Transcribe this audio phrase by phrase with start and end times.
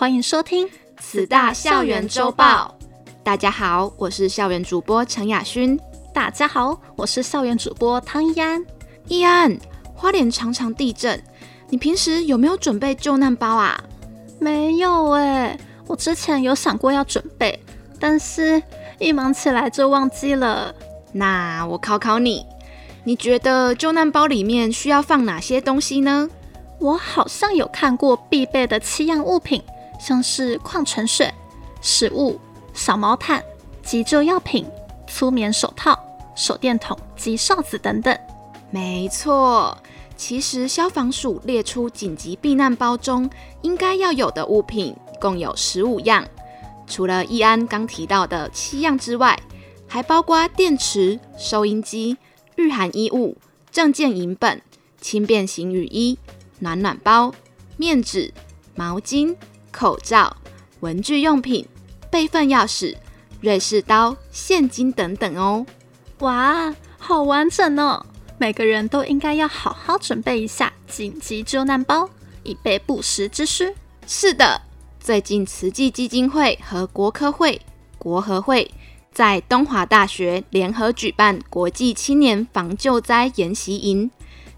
[0.00, 0.66] 欢迎收听
[0.98, 2.74] 慈大校园周报。
[3.22, 5.78] 大家好，我是校园主播陈雅勋。
[6.14, 8.64] 大家好，我是校园主播汤一安。
[9.08, 9.54] 一安，
[9.94, 11.22] 花莲常常地震，
[11.68, 13.78] 你平时有没有准备救难包啊？
[14.38, 17.62] 没有哎，我之前有想过要准备，
[17.98, 18.62] 但是
[18.98, 20.74] 一忙起来就忘记了。
[21.12, 22.46] 那我考考你，
[23.04, 26.30] 你觉得救难包里面需要放哪些东西呢？
[26.78, 29.62] 我好像有看过必备的七样物品，
[30.00, 31.32] 像是矿泉水、
[31.82, 32.40] 食物、
[32.72, 33.44] 小毛毯、
[33.82, 34.66] 急救药品、
[35.06, 35.96] 粗棉手套、
[36.34, 38.18] 手电筒及哨子等等。
[38.70, 39.76] 没错，
[40.16, 43.28] 其实消防署列出紧急避难包中
[43.62, 46.26] 应该要有的物品共有十五样，
[46.86, 49.38] 除了易安刚提到的七样之外，
[49.86, 52.16] 还包括电池、收音机、
[52.56, 53.36] 御寒衣物、
[53.70, 54.62] 证件影本、
[55.00, 56.18] 轻便型雨衣。
[56.62, 57.32] 暖暖包、
[57.78, 58.34] 面纸、
[58.74, 59.34] 毛巾、
[59.70, 60.36] 口罩、
[60.80, 61.66] 文具用品、
[62.10, 62.96] 备份钥匙、
[63.40, 65.64] 瑞士刀、现金等等哦。
[66.20, 68.04] 哇，好完整哦！
[68.38, 72.08] 每个人都应该要好好准备一下紧急救难包，
[72.42, 73.74] 以备不时之需。
[74.06, 74.62] 是的，
[74.98, 77.60] 最近慈济基金会和国科会、
[77.98, 78.70] 国合会
[79.12, 84.10] 在东华大学联合举办国际青年防救灾研习营。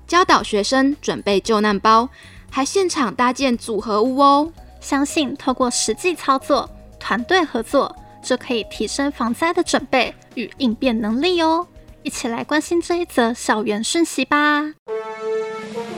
[0.07, 2.09] 教导学生准备救难包，
[2.51, 4.53] 还现场搭建组合屋哦。
[4.83, 11.65] 相信透过实际操作、团队合作，就可以提升防灾的准备与应变能力哦。
[12.03, 14.61] 一起来关心这一则校园讯息吧。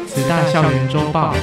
[0.06, 1.34] 慈大校园周报。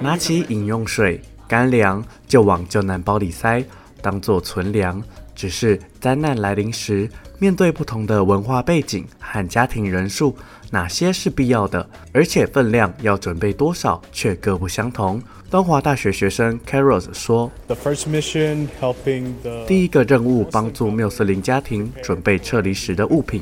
[0.00, 3.62] 拿起饮用水、干粮就往救难包里塞，
[4.00, 5.00] 当做存粮。
[5.34, 10.34] 只是灾难来临时，面对不同的文化背景和家庭人数，
[10.74, 15.22] 哪些是必要的，而且分量要准备多少，却各不相同。
[15.48, 23.40] 东华大学学生 Carol 说：“The first mission helping the 第一个任务帮助缪斯林家庭准备撤离时的物品。”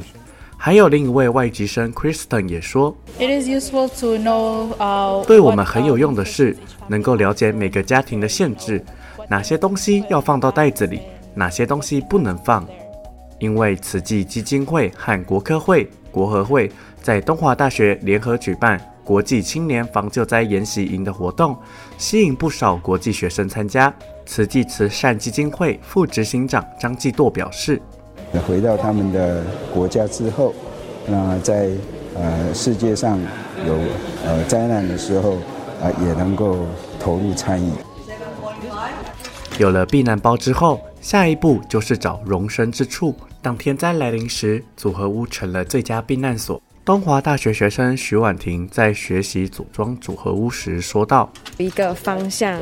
[0.59, 6.55] 还有另一位外籍生 Kristen 也说：“It is useful to know、uh, 对我们很有用的是，
[6.87, 8.85] 能够了解每个家庭的限制，
[9.31, 11.01] 哪些东西要放到袋子里。”
[11.35, 12.69] 哪些东西不能放？
[13.39, 16.71] 因为慈济基金会和国科会、国合会
[17.03, 21.57] 在东华大学联合举办国际青年防救灾研习营的活动，
[21.99, 23.93] 吸引不少国际学生参加。
[24.25, 27.81] 慈济慈善基金会副执行长张继舵表示
[28.47, 29.43] ：“回到他们的
[29.75, 30.55] 国家之后，
[31.07, 31.71] 那在
[32.15, 33.19] 呃世界上
[33.67, 33.75] 有
[34.25, 36.59] 呃灾难的时候啊、呃，也能够
[37.01, 37.71] 投入参与。”
[39.59, 40.79] 有了避难包之后。
[41.03, 43.13] 下一步就是找容身之处。
[43.43, 46.63] 当天灾来临时，组合屋成了最佳避难所。
[46.85, 52.61] 东华大学学生徐婉婷在学习组装组合屋时说道：“一个方向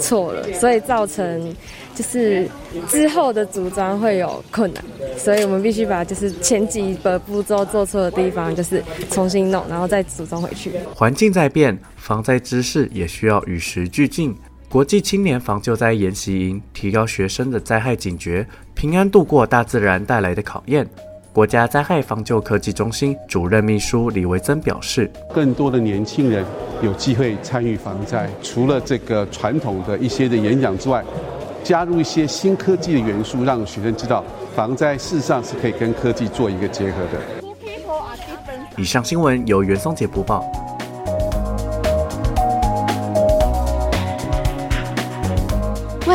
[0.00, 1.54] 错了，所以造成
[1.94, 2.48] 就是
[2.88, 4.84] 之后的组装会有困难，
[5.16, 10.72] 所以我们必须把就是前几个步骤做错的地方，就是重新弄，然后再组装回去。
[10.94, 14.32] 环境在变，防灾知识也需要与时俱进。”
[14.70, 20.88] 国际青年防救灾研习营提高学生的灾害警觉，平安度过大自然带来的考验。
[21.32, 26.44] 国家灾害防救科技中心主任秘书李维增表示：“更多的年轻人
[26.82, 31.04] 有机会参与防灾，除了这个传统的一些的演讲之外，
[31.64, 37.20] 加入一些新科技的元素，让学生知道防灾事实上是可以跟科技做一个结合的。”
[38.78, 40.48] 以上新闻由袁松杰播报。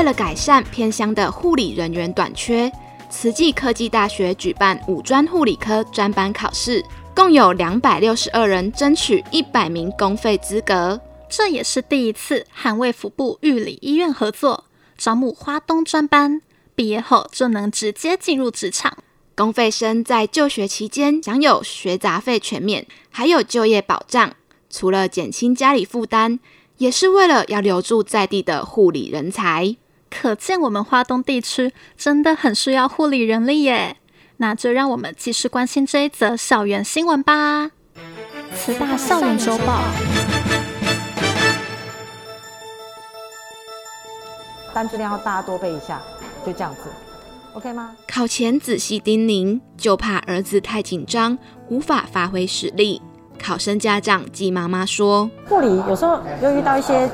[0.06, 2.72] 了改善偏乡的护理人员短缺，
[3.10, 6.86] 慈济科技大学举办五专护理科专班考试，
[7.16, 11.02] 共有两百六十二人争取一百名公费资格。
[11.28, 14.66] 这也是第一次和卫福部玉里医院合作
[14.96, 16.40] 招募花东专班，
[16.76, 18.96] 毕业后就能直接进入职场。
[19.36, 24.34] 公费生在就学期间享有学杂费全免，还有就业保障。
[24.70, 26.40] 除了减轻家里负担，
[26.78, 29.76] 也是为了要留住在地的护理人才。
[30.10, 33.98] 可见我们华东地区真的很需要护理人力耶。
[34.38, 37.72] 那就让我们继续关心这一则校园新闻吧。
[38.54, 39.82] 慈大校园周报。
[44.74, 46.02] 单质量要大家多背一下，
[46.46, 46.82] 就这样子
[47.54, 47.96] ，OK 吗？
[48.06, 51.38] 考前仔细叮咛，就怕儿子太紧张，
[51.70, 53.02] 无法发挥实力。
[53.42, 57.10] 考生家长季妈妈说：“护理有时候又遇到一些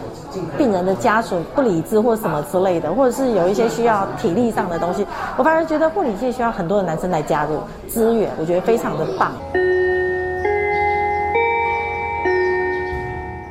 [0.57, 5.05] 病人的家属不理智或什么之类的，或者是有一些需要体力上的东西，
[5.37, 9.33] 我反而觉得护理界需要很多的男生来加入资源，我觉得非常的棒。”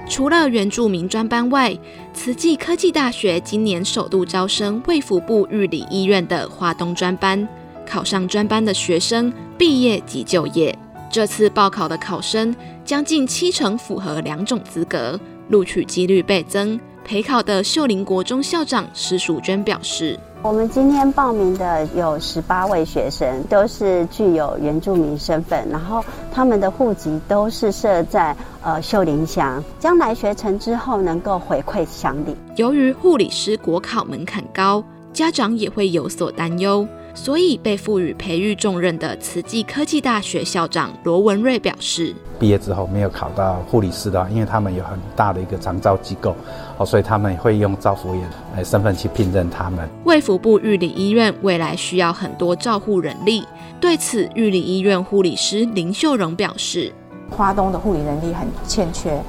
[0.09, 1.77] 除了原住民专班外，
[2.13, 7.47] 慈济科技大学今年首度招生卫福部日理医院的华东专班，
[7.87, 10.77] 考上专班的学生毕业即就业。
[11.11, 12.55] 这次报考的考生
[12.85, 15.19] 将近七成符合两种资格，
[15.49, 16.79] 录取几率倍增。
[17.05, 20.17] 陪考的秀林国中校长施淑娟表示。
[20.43, 32.37] 我们今天报名的有十八位学生，都是具有原住民身份，然后他们的户籍都是设在呃秀林乡，将来学成之后能够回馈乡里。
[32.55, 36.87] 由于护理师国考门槛高，家长也会有所担忧。
[37.13, 46.35] 所以，被赋予培育重任的慈济科技大学校长罗文瑞表示：毕业之后没有考到护理师的话，因为他们有很大的一个长照机构，
[46.79, 48.23] 哦，所以他们会用照护员
[48.57, 49.89] 来身份去聘任他们。
[50.05, 53.45] 卫福部玉里医院未来需要很多照护人力，
[53.81, 56.93] 对此，玉里医院护理师林秀荣表示：
[57.29, 59.21] 花东的护理人力很欠缺，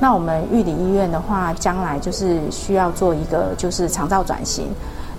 [0.00, 4.66] 那我们玉里医院的话，将来就是需要做一个就是长照转型。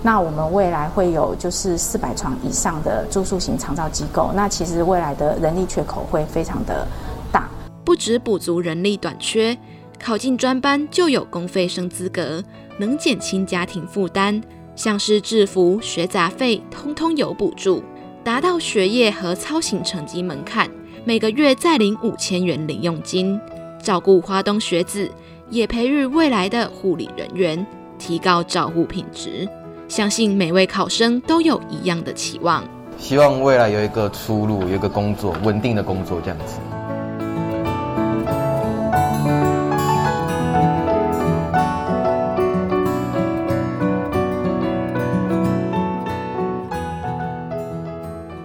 [0.00, 6.86] 那我们未来会有就是四百床以上的住宿型长照机构，那其实未来的人力缺口会非常的
[7.32, 7.48] 大。
[7.84, 9.58] 不只补足人力短缺，
[9.98, 12.42] 考进专班就有公费生资格，
[12.78, 14.40] 能减轻家庭负担，
[14.76, 17.82] 像是制服、学杂费，通通有补助，
[18.22, 20.70] 达到学业和操行成绩门槛，
[21.04, 23.38] 每个月再领五千元零用金，
[23.82, 25.10] 照顾花东学子，
[25.50, 27.66] 也培育未来的护理人员，
[27.98, 29.48] 提高照护品质。
[29.88, 32.62] 相信每位考生都有一样的期望，
[32.98, 36.60] 希望未来有一个出路，有一个工作，稳定的工作这样子。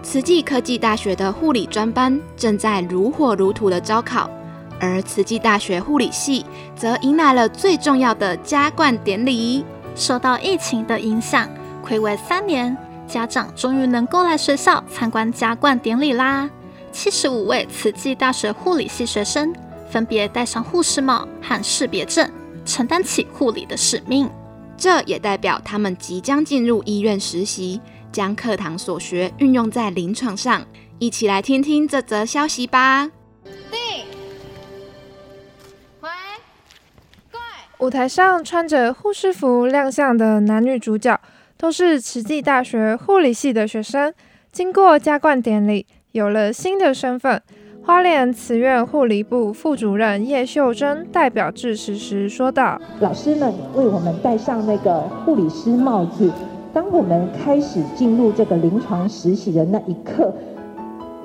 [0.01, 4.29] 慈济科技大学的护理专班正在如火如荼的招考，
[4.79, 9.65] 而慈济大学护理系则迎来了最重要的加冠典礼。
[9.95, 11.49] 受到疫情的影响，
[11.85, 12.75] 暌违三年，
[13.07, 16.49] 家长终于能够来学校参观加冠典礼啦！
[16.91, 19.53] 七十五位慈济大学护理系学生
[19.89, 22.29] 分别戴上护士帽和识别证，
[22.65, 24.29] 承担起护理的使命。
[24.77, 27.79] 这也代表他们即将进入医院实习，
[28.11, 30.63] 将课堂所学运用在临床上。
[30.99, 33.09] 一起来听听这则消息吧。
[37.83, 41.19] 舞台上穿着护士服亮相的男女主角，
[41.57, 44.13] 都是慈济大学护理系的学生。
[44.53, 47.41] 经过加冠典礼，有了新的身份。
[47.83, 56.31] 花莲慈院护理部副主任叶秀珍代表致辞时说道：“老师们为我们戴上那个护理师帽子，
[56.71, 60.33] 当我们开始进入这个临床实习的那一刻，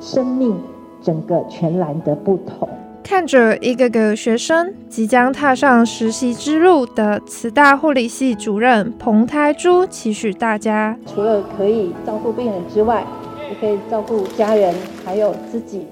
[0.01, 0.61] 生命
[1.01, 2.69] 整个全然的不同。”
[3.09, 13.03] 看着一个个学生即将踏上实习之路的慈大护理系主任彭台珠，期许大家除了可以照顾病人之外，
[13.49, 14.75] 也可以照顾家人，
[15.07, 15.87] 还有自己。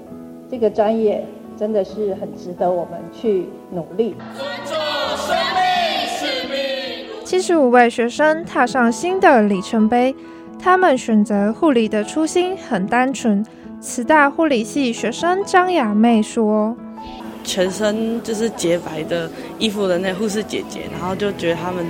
[0.47, 1.25] 这个专业
[1.57, 4.15] 真的是很值得我们去努力。
[4.37, 4.77] 尊重
[5.17, 7.25] 生命使命。
[7.25, 10.15] 七十五位学生踏上新的里程碑，
[10.59, 13.43] 他们选择护理的初心很单纯。
[13.81, 16.77] 慈大护理系学生张雅妹说。
[17.47, 21.85] 全身就是洁白的衣服的那护士姐姐，然后就觉得他们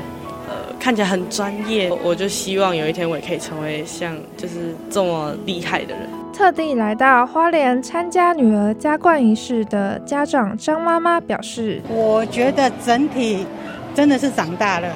[0.48, 6.08] 呃看起来很专业，我就希望有一天我也可以成为像就是这么厉害的人。
[6.32, 13.44] 特地来到花莲参加女儿加冠仪式的家长张妈妈表示：“我觉得整体
[13.96, 14.88] 真的是长大了，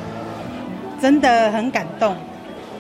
[1.02, 2.16] 真的很感动，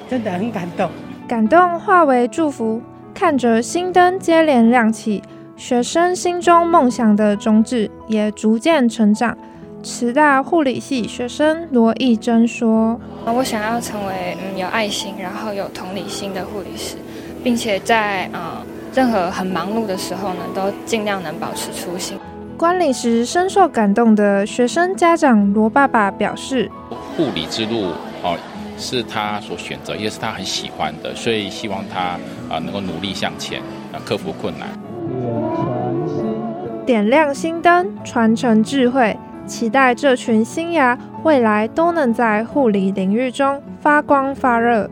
[0.08, 0.88] 真的很感动，
[1.28, 2.80] 感动化为祝福，
[3.16, 5.24] 看着新灯接连亮起。”
[5.62, 9.38] 学生心中梦想的种子也逐渐成长。
[9.84, 13.00] 慈大护理系学生罗义珍说
[13.32, 16.96] ：“我想要成为嗯有爱心，然后有同理心的护理师，
[17.44, 18.66] 并且在啊、呃、
[18.96, 22.18] 任何很忙碌的时候呢，都尽量能保持初心。”
[22.58, 26.72] 观礼时深受感动的学生家长罗爸爸表示
[27.16, 27.92] ：“护理之路
[28.24, 28.36] 哦
[28.80, 32.18] 是他所选择，也是他很喜欢的，所以希望他
[32.50, 33.62] 啊能够努力向前，
[33.94, 34.68] 啊克服困难。”
[36.86, 44.90] 点亮心灯，传承智慧，期待这群新芽未来都能在护理领域中发光发热。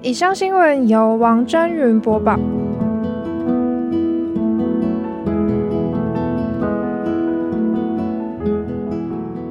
[0.00, 2.38] 以上新闻由王真云播报。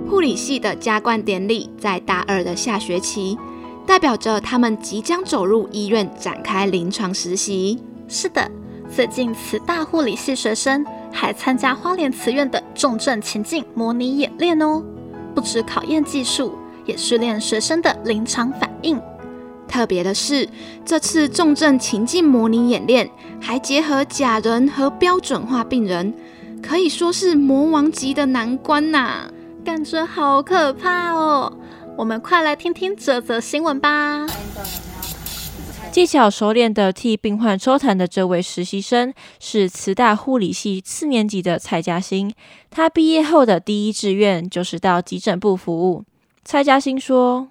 [0.09, 3.37] 护理系的加冠典礼在大二的下学期，
[3.85, 7.79] 代表着他们即将走入医院展开临床实习。
[8.07, 8.49] 是的，
[8.93, 14.83] 最近慈大护理系学生还参加花莲慈院的重症情境模拟演练哦，
[15.33, 16.53] 不止考验技术，
[16.86, 19.01] 也训练学生的临场反应。
[19.65, 20.48] 特别的是，
[20.83, 26.13] 这次重症情境模拟演练还结合假人和标准化病人，
[26.62, 29.31] 可以说是魔王级的难关呐、啊。
[29.63, 31.53] 感觉好可怕哦！
[31.95, 34.25] 我们快来听听这则新闻吧。
[35.91, 42.33] 技巧熟练的替病患抽痰的这位实习生是慈大护理系四年级的蔡嘉欣。
[42.69, 46.05] 他毕业后的第一志愿就是到急诊部服务。
[46.45, 47.50] 蔡嘉欣说。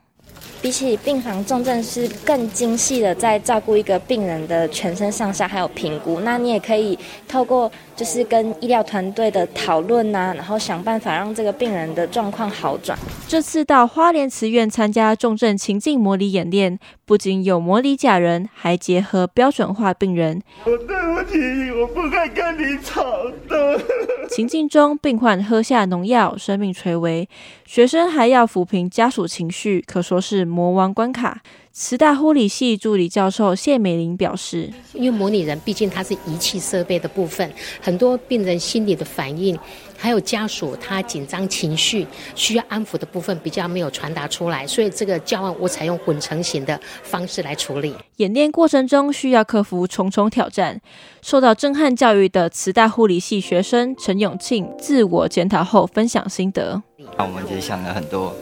[0.62, 6.21] 比起病房重症是更精细的，在照顾一个病人的全身上下，还有评估。
[6.21, 12.99] 那你也可以透过就是跟医疗团队的讨论呐，然后想办法让这个病人的状况好转。
[13.26, 20.43] 这次到花莲慈院参加重症情境模拟演练，不仅有模拟假人，还结合标准化病人。
[20.64, 23.02] 我对不起，我不该跟你吵
[23.49, 23.81] 的。
[24.29, 27.26] 情境中，病患喝下农药，生命垂危，
[27.64, 30.50] 学生还要抚平家属情绪，可说是。
[30.50, 31.42] 魔王关卡，
[31.73, 39.57] 慈大护理系助理教授谢美玲表示：“因为模拟人毕竟它是仪器设备的部分，很多病人心理的反应，
[39.97, 47.95] 还有家属他紧张情绪需要安抚的部分比较没有传达出来，所以这个教案我采用混成型的方式来处理。
[48.16, 50.80] 演练过程中需要克服重重挑战，
[51.23, 56.83] 受到震撼教育的慈大护理系学生陈永庆自我检讨后分享心得：
[57.16, 58.35] 那我们其实想了很多。”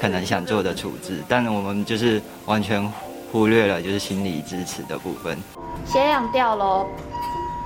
[0.00, 2.82] 可能想做的处置，但我们就是完全
[3.30, 5.36] 忽略了就是心理支持的部分。
[5.86, 6.86] 血氧掉喽，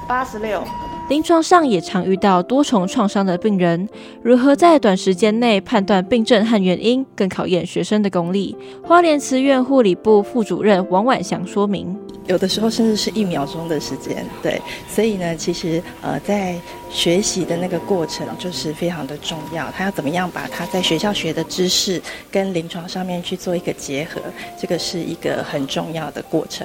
[0.08, 0.62] 八十六。
[1.10, 3.86] 临床上也常遇到多重创伤的病人，
[4.22, 8.56] 如何在短时间内判断病症和原因，更考验学生的功力。
[8.82, 11.94] 花莲慈院护理部副主任王婉祥说明。
[12.26, 16.56] 有的时候甚至是一秒钟的时间，对，所以呢，其实呃，在
[16.94, 19.68] 学习的那个过程就是非常的重要。
[19.72, 24.20] 他要怎么样把他在学校学的知识跟临床上面去做一个结合，
[24.56, 26.64] 这个是一个很重要的过程。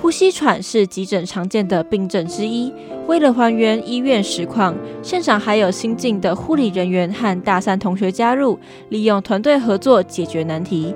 [0.00, 2.72] 呼吸喘是急诊常见的病症之一。
[3.06, 8.58] 为了还原医院实况，现场还有新进的护理人员和大三同学加入，
[8.88, 10.94] 利用团队合作解决难题。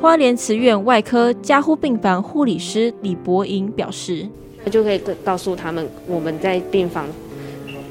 [0.00, 4.28] 花莲慈院外科加护病房护理师李博莹表示
[4.70, 7.06] ：“就可以告诉他们，我们在病房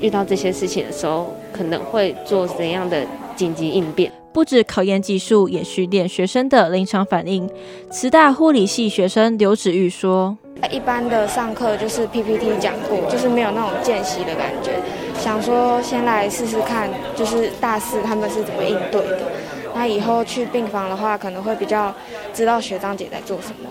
[0.02, 3.06] 遇到这些事情的时候，可能会做怎样的
[3.36, 4.12] 紧急应变。
[4.34, 7.50] 不止考验技术，也训练学生的临场反应。”
[7.90, 10.38] 慈大护理系学生刘子玉说
[10.70, 14.72] ：“一般的上课就是 PPT 讲过，就是没有那种见习的感觉。
[15.18, 19.22] 想说先来试试看，就是大四他们是怎么应对的。”
[19.74, 21.94] 那以后去病房的话，可能会比较
[22.34, 23.70] 知道学长姐在做什么。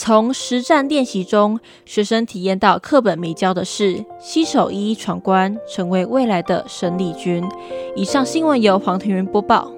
[0.00, 7.42] 从实战练习中，学生体验到课本没教的事，携手一一闯关，成为未来的生力军。
[7.96, 9.72] 以上新闻由黄庭云播报。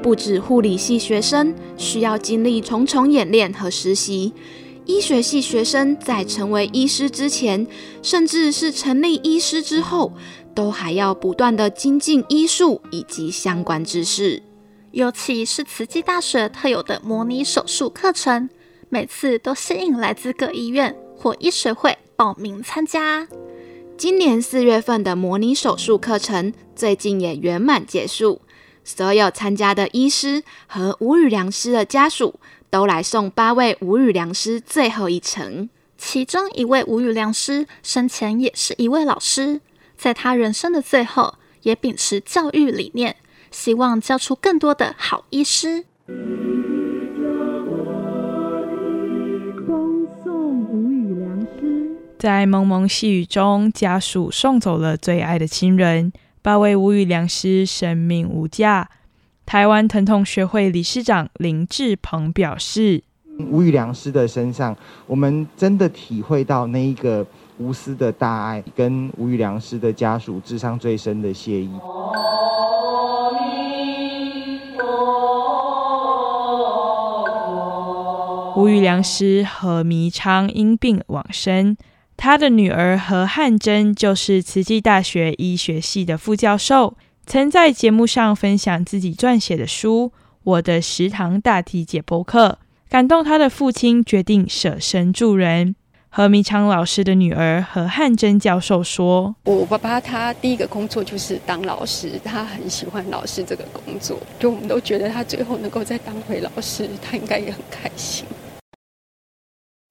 [0.00, 4.32] 不止护理系学生需要经历重重演练和实习。
[4.86, 7.66] 医学系学生在成为医师之前，
[8.02, 10.12] 甚至是成立医师之后，
[10.54, 14.40] 都还要不断的精进医术以及相关知识。
[14.92, 18.48] 尤其是慈济大学特有的模拟手术课程，
[18.88, 23.26] 每次都吸引来自各医院或医学会报名参加。
[23.98, 28.40] 今年四月份的模拟手术课程，最近也圆满结束。
[28.84, 32.38] 所有参加的医师和无语良师的家属，
[32.70, 35.68] 都来送八位无语良师最后一程。
[35.98, 39.60] 其中一位无语良师生前也是一位老师，
[39.96, 43.16] 在他人生的最后，也秉持教育理念，
[43.50, 45.86] 希望教出更多的好医师。
[50.22, 56.12] 送无语良师，在蒙蒙细雨中，家属送走了最爱的亲人。
[56.42, 58.90] 八位无语良师生命无价。
[59.46, 63.04] 台湾疼痛学会理事长林志鹏表示
[63.48, 64.76] ：“吴宇良师的身上，
[65.06, 67.24] 我们真的体会到那一个
[67.58, 71.70] 无私的大爱，跟吴宇良师的家属致上最深的谢意。”
[78.56, 81.76] 吴宇良师何弥昌因病往生。
[82.16, 86.96] 他的女儿何汉珍就是慈济大学医学系的副教授，
[87.28, 90.12] 曾在节目上分享自己撰写的书
[90.44, 95.74] 《我的食堂大体解剖课》，感动他的父亲，决定舍身助人。
[96.08, 108.24] 何明昌老师的女儿何汉珍教授说：“我爸爸他第一个工作就是当老师，他很喜欢老师这个工作，就我们都觉得他最后能够再当回老师，他应该也很开心。”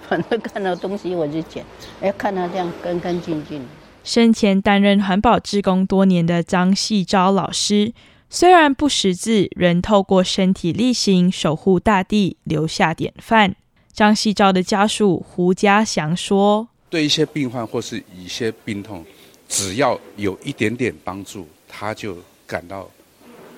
[0.07, 1.65] 反正看到东西我就捡，
[1.99, 3.61] 哎，看他这样干干净净。
[4.05, 7.91] 生前担任环保志工多年的张细昭老师，
[8.29, 13.55] 虽然不识字，仍透过身体力行守护大地，留下典范。
[13.91, 19.03] 张细昭的家属胡家祥说：“对一些病患或是一些病痛，
[19.49, 22.87] 只要有一点点帮助，他就感到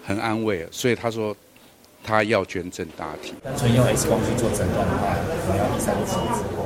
[0.01, 0.66] 很安慰。
[0.72, 1.36] 所以他说。”
[2.07, 5.13] 他要捐赠大体，单纯用 X 光去做诊断的话，
[5.45, 6.17] 可能要第三次。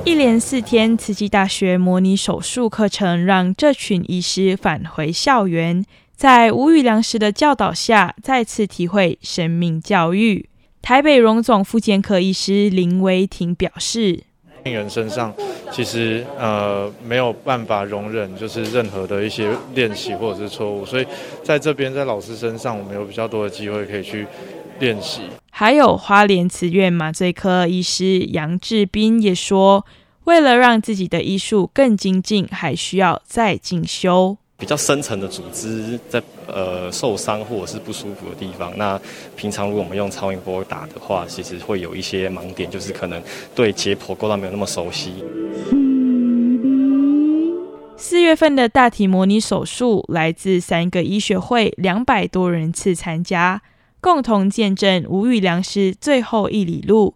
[0.06, 5.84] 一连四天，慈济大学模拟手术课程让这群医师返回校园，
[6.16, 10.48] 在吴宇良师的教导下，再次体会生命教育。
[10.80, 14.24] 台北荣总复健科医师林威婷表示
[14.64, 15.34] ：“病人身上
[15.72, 21.06] 其实呃没有办法容忍就是任何的一些练习或者是错误，所以
[21.44, 24.28] 在这边在老师身上，我们有比较多的机会可以去。”
[24.82, 25.22] 练习，
[25.52, 29.86] 还有花莲慈院麻醉科医师杨志斌也说，
[30.24, 34.36] 为了让自己的医术更精进，还需要再进修。
[34.58, 39.00] 比较深层的组织在呃受伤或者是不舒服的地方，那
[39.36, 43.22] 平常如果我们用超音波打的话，其实会有一些盲点，就是可能
[43.54, 45.24] 对解剖构造没有那么熟悉。
[47.98, 53.62] 四月份的大体模拟手术，来自三个医学会，两百多人次参加。
[54.02, 57.14] 共同见证吴宇良师最后一里路，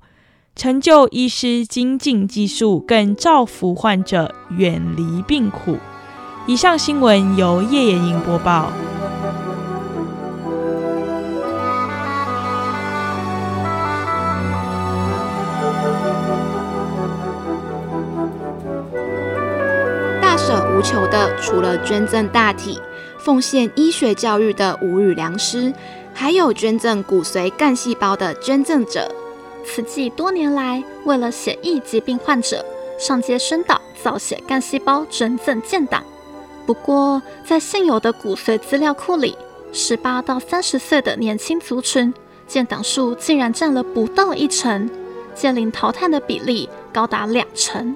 [0.55, 5.79] 成就医师精进技术，更造福患者远离病苦。
[6.45, 8.71] 以上新闻由叶延莹播报。
[20.21, 22.79] 大舍无求的，除了捐赠大体、
[23.17, 25.73] 奉献医学教育的吴宇良师。
[26.17, 29.13] 还有捐赠骨髓干细胞的捐赠者，
[29.65, 32.65] 慈济多年来为了血液疾病患者，
[32.97, 36.01] 上街宣导造血干细胞捐赠建档。
[36.65, 39.37] 不过，在现有的骨髓资料库里，
[39.73, 42.11] 十八到三十岁的年轻族群
[42.47, 44.89] 建档数竟然占了不到一成，
[45.35, 47.93] 届龄淘汰的比例高达两成，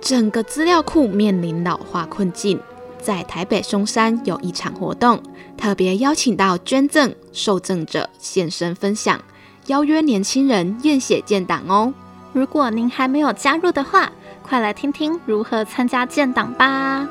[0.00, 2.58] 整个资料库面临老化困境。
[3.00, 5.20] 在台北松山有一场活动，
[5.56, 9.20] 特别邀请到捐赠受赠者现身分享，
[9.66, 11.92] 邀约年轻人验血建档哦。
[12.32, 17.08] 如果您还没有加入的话，快来听听如何参加建档吧。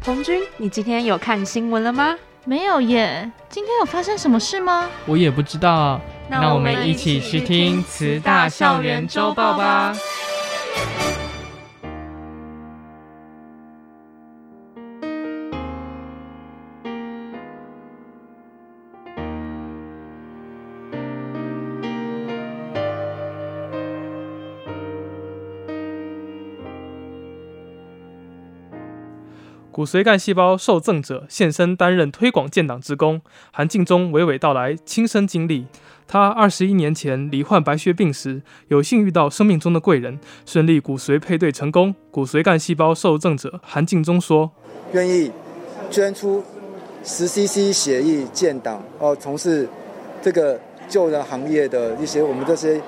[0.00, 2.16] 彭军，你今天有看新闻了吗？
[2.44, 3.30] 没有耶。
[3.50, 4.88] 今天有发生什么事吗？
[5.04, 6.00] 我也不知道。
[6.30, 9.94] 那我们一起去听慈大校园周报吧。
[10.78, 11.17] Bye.
[29.78, 33.20] 骨髓干细胞受赠者现身担任推广建档志工，
[33.52, 35.66] 韩敬忠娓娓道来亲身经历。
[36.08, 41.94] 他二十一年前罹患白血病时，有幸遇到生命中的贵人，顺利骨髓配对成功。
[42.10, 44.50] 骨髓干细胞受赠者韩敬忠说
[44.90, 45.30] ：“愿意
[45.92, 46.42] 捐出
[47.04, 49.68] 十 CC 血液建党，哦，从事
[50.20, 52.82] 这个救人行业的一些我们这些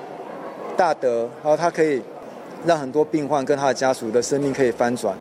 [0.75, 2.01] 大德，然后他可以
[2.65, 5.17] 让很多病患跟他的家属的生命可以翻转。”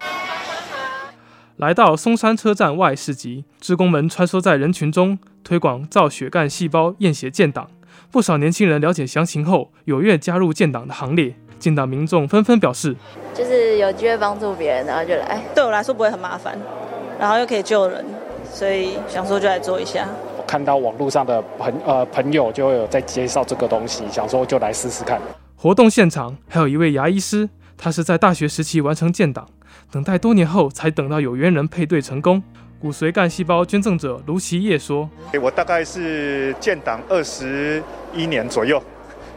[1.61, 7.69] 来到松山车站外市集，职工们穿梭在人群中，推广造血干细胞验血建档。
[8.11, 11.35] 不少年轻人了解详情后，踊跃加入建档的行列。
[11.59, 12.97] 建档民众纷纷表示，
[13.35, 15.39] 就是有机会帮助别人，然后就来。
[15.55, 16.59] 对我来说不会很麻烦，
[17.19, 18.03] 然后又可以救人，
[18.51, 20.09] 所以想说就来做一下。
[20.39, 25.21] 我看到网络上的朋呃朋友就有在介绍这个东西，想说就来试试看。
[25.57, 29.47] 活动现场还有一位牙医师，他是在大学时期完成建档。
[29.91, 32.43] 等待多年后，才等到有缘人配对成功。
[32.79, 35.09] 骨髓干细胞捐赠者卢其业说
[35.43, 37.83] ：“我大概是建党二十
[38.15, 38.83] 一年左右，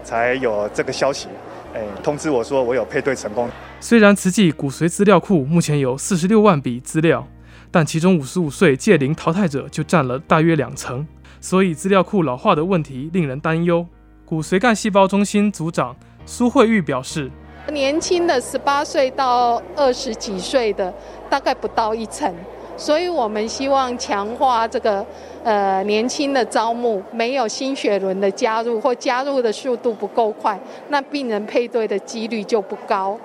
[0.02, 1.28] 才有这个消息，
[1.74, 3.50] 哎，通知我说我有配对成功。
[3.82, 7.28] 虽然慈济骨髓资料库目前有四十六万笔资料，
[7.69, 11.06] 但其中五十五岁届龄淘汰者就占了大约两成，
[11.41, 13.86] 所以资料库老化的问题令人担忧。
[14.24, 15.93] 骨髓干细胞中心组长
[16.26, 17.30] 苏慧玉表示
[17.71, 20.93] ：“年轻的十八岁到二十几岁的
[21.30, 22.34] 大概不到一成，
[22.76, 25.06] 所以我们希望强化这个
[25.43, 33.17] 呃年轻的招募，没有新血轮的加入或加入的速度不够快，那病人配对的几率就不高。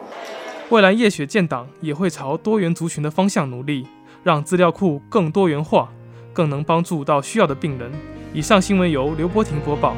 [0.69, 3.87] 未来叶血建档也会朝多元族群的方向努力，
[4.23, 5.89] 让资料库更多元化，
[6.33, 7.91] 更能帮助到需要的病人。”
[8.35, 9.95] 以上新闻由刘波婷播报。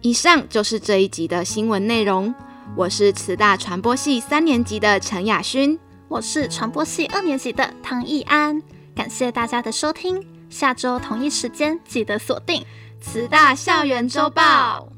[0.00, 2.32] 以上就是这一集的新闻内容。
[2.76, 8.62] 我是慈大传播系三年级的陈雅勋，我是传播系二年级的唐艺安。
[8.94, 12.64] 感谢大家的收听，下周同一时间记得锁定
[13.00, 14.88] 慈大校园周报。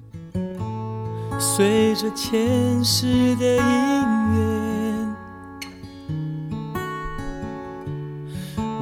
[1.39, 3.63] 随着前世的因
[4.35, 5.17] 缘，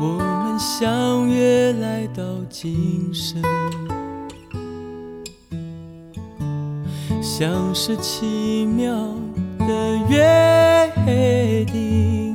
[0.00, 3.40] 我们相约来到今生。
[7.38, 8.92] 像是奇妙
[9.60, 12.34] 的约定，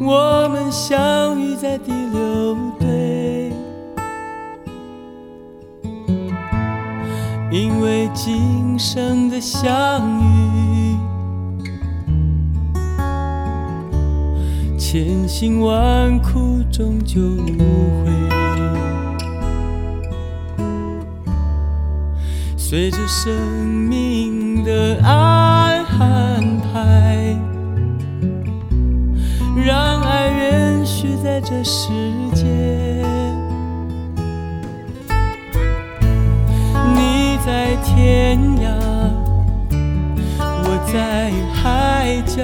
[0.00, 3.50] 我们相遇在第六对，
[7.50, 10.96] 因为今生的相遇，
[14.78, 18.37] 千辛万苦终究无悔。
[22.70, 25.82] 随着生命的安
[26.60, 27.34] 排，
[29.56, 31.88] 让爱延续在这世
[32.34, 32.44] 界。
[36.94, 38.68] 你在天涯，
[40.38, 42.42] 我在海角，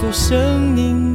[0.00, 1.05] 做生命。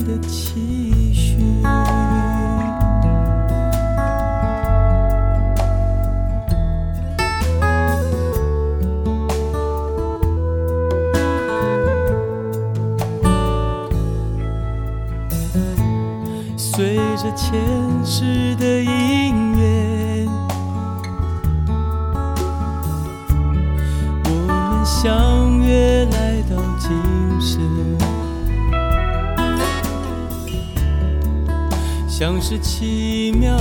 [32.52, 33.56] 是奇妙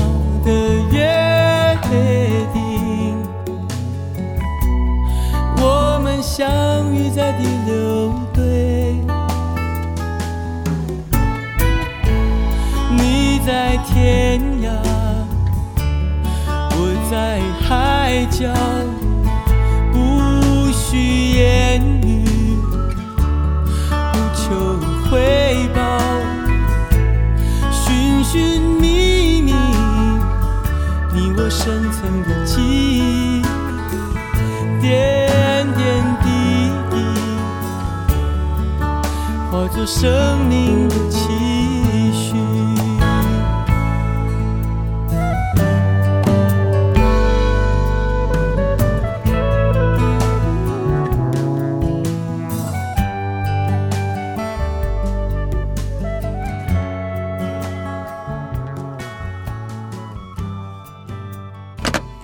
[0.44, 0.50] 的
[0.90, 1.78] 约
[2.52, 3.16] 定，
[5.58, 8.96] 我们相遇在第六对。
[13.46, 13.99] 在天
[39.70, 42.34] 化作生命的期许。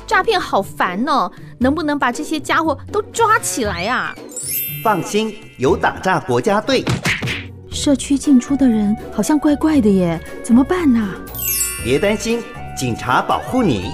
[0.07, 4.15] 诈骗好烦哦，能不能把这些家伙都抓起来啊？
[4.83, 6.83] 放心，有打诈国家队。
[7.77, 11.07] 社区进出的人好像怪怪的耶，怎么办呢？
[11.85, 12.43] 别担心，
[12.75, 13.93] 警察保护你。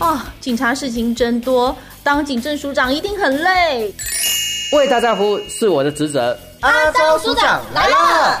[0.00, 3.94] 哦，警察事情真多，当警政署长一定很累。
[4.72, 6.36] 为大家服务是我的职责。
[6.60, 8.40] 阿昭署长来了。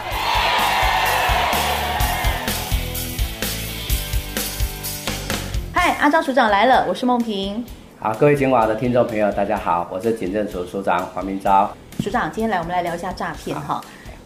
[5.74, 7.62] 嗨阿昭署长来了，我是梦萍。
[8.00, 11.70] 好，各位警网的听众朋友，大家好，我是警政署署长黄明昭。
[12.00, 13.80] 署长，今天来我们来聊一下诈骗哈。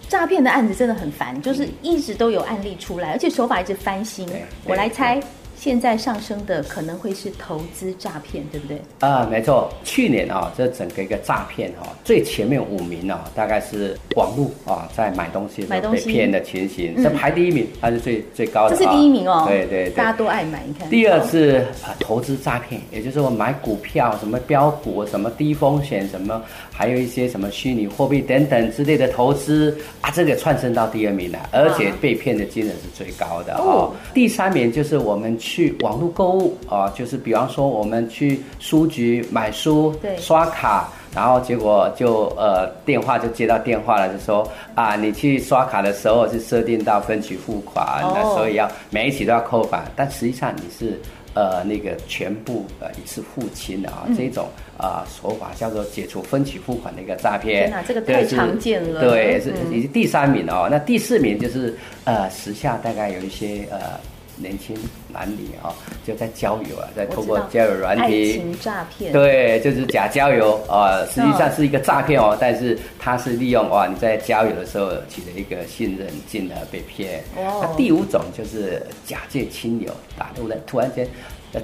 [0.08, 4.28] 诈骗的案子真的很烦，就是一直都有案例出来，而且手法一直翻新。
[4.64, 5.20] 我来猜，
[5.60, 8.80] 现在上升的可能会是投资诈骗，对不对？
[9.00, 9.70] 啊，没错。
[9.84, 18.74] 去年啊，这整个一个诈骗哈，最前面五名啊，大概是网络啊，在买东西被骗的情形，这排第一名，它是最最高的。
[18.74, 19.44] 这是第一名哦。
[19.46, 20.88] 对对对，大家都爱买，你看。
[20.88, 21.62] 第二是
[21.98, 26.40] 投资诈骗，也就是我买股票，什么标股，什么低风险，什么
[26.72, 33.92] 还有一些什么虚拟货币等等之类的投资啊，这个窜升到第二名了，而且被骗的金额是最高的哦。
[34.14, 35.38] 第三名就是我们。
[35.38, 35.49] 去
[35.80, 51.00] 网络购物啊，就是比方说我们去书局买书，对，刷卡，然后结果就呃电话就接到电话了，就说啊，你去刷卡的时候是设定到分期付款，那所以要每一期都要扣款，但实际上你是
[51.34, 57.68] 呃那个全部呃一次付清的啊，这种啊手法叫做解除分期付款的一个诈骗。
[57.68, 59.00] 天哪，这个太常见了。
[59.00, 63.98] 对，是已经第三名哦，那第四名就是呃时下大概有一些呃。
[64.36, 64.76] 年轻
[65.08, 65.72] 男女啊，
[66.06, 71.70] 就在交友啊，在透过交友软体，爱情诈骗，对，就是假交友啊，实际上是。
[71.70, 77.22] 一个诈骗哦，但是他是利用哇，你在交友的时候取得一个信任，进而被骗。
[77.36, 81.06] 哦，那第五种就是假借亲友打突然突然间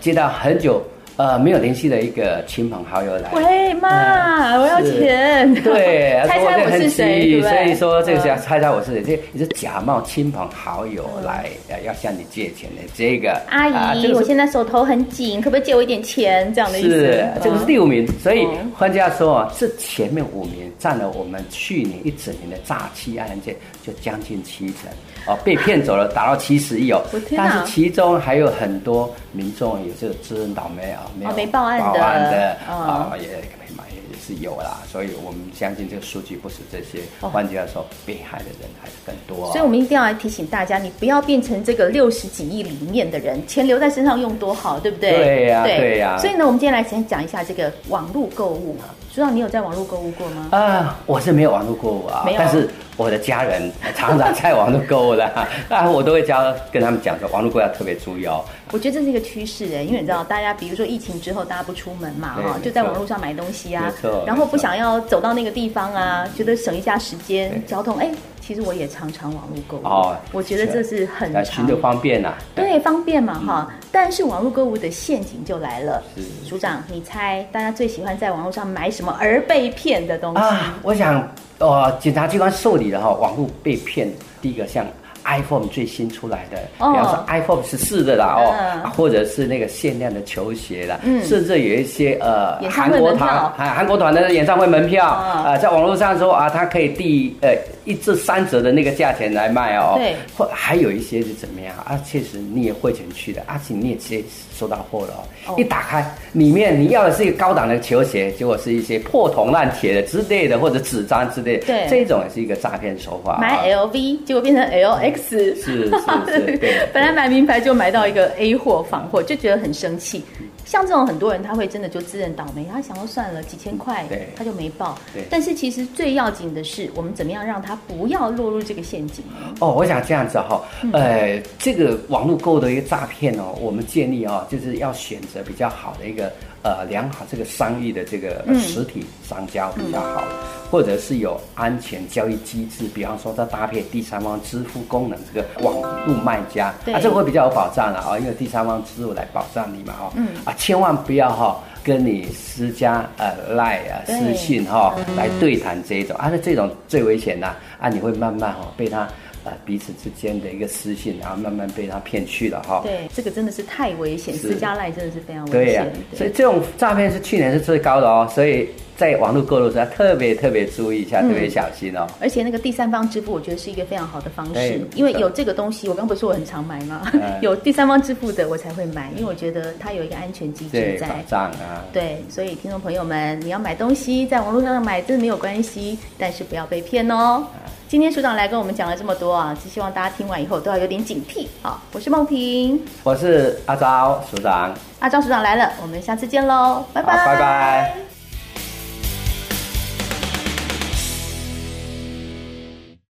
[0.00, 0.80] 接到很久。
[1.16, 7.40] 呃，没有联系的一个亲朋好友来，喂妈，嗯、我要钱，对， 猜猜我是谁？
[7.40, 11.46] 所以说这个是要猜猜我是谁，这你是假冒亲朋好友来
[11.86, 16.52] 要向你借钱的这个阿姨，啊这个、我现在手头很紧，可不可以借我一点钱？
[16.52, 16.90] 这样的意思。
[16.90, 24.90] 是，这个是第五名，所以换句话说，这前面五名占了我们去年一整年的诈欺案件就将近七成。
[25.26, 27.02] 哦，被骗走了，达到七十亿哦。
[27.36, 34.78] 但是其中还有很多民众也是知恩倒霉啊，没有没报案的，报案的啊，也没买也是有啦。
[34.90, 39.50] 所以我们相信这个数据不是这些，换句话说，被害的人还是更多。
[39.52, 45.12] 所以我们一定要来提醒大家，你不要变成这个六十几亿里面的人，钱留在身上用多好，对不对？
[45.12, 46.16] 对呀，对呀。
[46.18, 48.76] 所以呢，我们今天来先讲一下这个网络购物。
[49.16, 50.48] 知道你有在网络购物过吗？
[50.50, 52.68] 啊，我是没有网络购物啊，但是。
[52.98, 55.22] 我的家人常常在网络购物的，
[55.68, 58.42] 啊，我都会教跟他们讲说，网络购物要特别注意哦。
[58.72, 63.92] 我觉得这是一个趋势哎，因为你知道，大家比如说疫情之后，大家不出门嘛，哈，就在网络上买东西啊，
[64.26, 68.10] 然后不想要走到那个地方啊，觉得省一下时间，交通，哎，
[68.46, 70.16] 其实我也常常网络购物哦。
[70.30, 73.72] 我觉得这是很常的方便呐，对，方便嘛哈。
[73.90, 76.02] 但是网络购物的陷阱就来了，
[76.44, 80.78] 署长，你猜大家最喜欢在网络上买什么而被骗的东西啊？
[80.82, 81.28] 我想。
[81.58, 84.84] 哦，检察机关受理了哈，网络被骗，第一个像
[85.26, 101.74] iPhone 最新出来的，比方说 iPhone 十四的啦哦，或者是那个限量的球鞋啦，甚至有一些呃韩国团韩韩国团的演唱会门票啊，在网络上说啊，它可以第呃一至三折的那个价钱来卖哦，对，或还有一些是怎么样？
[101.78, 102.00] 啊？
[102.06, 104.22] 确实你也汇钱去的，而且你也直接
[104.56, 113.38] 收到货了哦，一打开里面你要的是一个高档的球鞋，结果是一些破铜烂铁的之类的，或者纸张之类的，对，这种也是一个诈骗手法。
[113.40, 115.16] 买 LV 结果变成 LX。
[115.26, 115.90] 是是
[116.26, 120.24] 是， 对，本来买名牌就买到一个 A 货仿货，就觉得很生气。
[120.66, 124.04] 像这种很多人，他会真的就自认倒霉，他想要算了几千块，
[124.36, 124.98] 他就没报。
[125.14, 129.54] 对，但是其实最要紧的是，我们怎么样让他不要落入这个陷阱呢？
[129.60, 130.60] 哦，我想这样子哈，
[130.92, 136.32] 呃，这个网络购物的一个诈骗哦，我们建议哦，就是要选择比较好的一个
[136.66, 140.24] 呃良好这个商誉的这个实体商家比较好，
[140.68, 146.74] 或者是有安全交易机制，比方说它搭配第三方支付功能，这个网络卖家。
[146.92, 150.26] 啊，这个会比较有保障了啊，因为第三方支付来保障你嘛，哈，嗯。
[150.44, 150.52] 啊。
[150.58, 157.46] 千万不要哈跟你私家呃赖啊私信哈来对谈这一种，啊，那这种最危险的
[157.78, 159.06] 啊，你会慢慢哈被他
[159.46, 162.82] 呃彼此之间的一个私信，然后慢慢被他骗去了哈。
[162.84, 165.62] 对，这个真的是太危险，私加赖真的是非常危险。
[165.64, 168.68] 对呀，所以这种诈骗是去年是最高的哦，所以。
[168.96, 172.06] 在网络购物时，要特别特别注意一下，特别小心哦。
[172.20, 177.02] 而且那个第三方支付，我觉得是一个非常好的方式，因为有这个东西，我刚不是说我很常买吗？
[177.42, 181.06] 有第三方支付的，我才会买，因为我觉得它有一个安全机制在。
[181.08, 181.84] 保障啊。
[181.92, 187.46] 对，所以听众朋友们，你要买东西在网络上买，真的没有关系，但是不要被骗哦。
[187.88, 191.46] 今天署长来跟我们讲了这么多啊，只希望大家听完以后都要有点警惕。
[191.62, 198.15] 啊，我是梦萍，我是阿昭署长，阿昭署长来了，我们下次见喽，拜拜，拜拜。